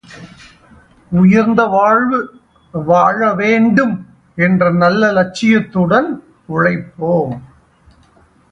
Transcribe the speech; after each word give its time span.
உயர்ந்த 1.11 1.65
வாழ்வு 1.65 2.19
வாழ 2.71 3.33
வேண்டும் 3.33 4.07
என்ற 4.35 4.71
நல்ல 4.71 5.11
லட்சியத்துடன் 5.11 6.09
உழைப்போம். 6.49 7.35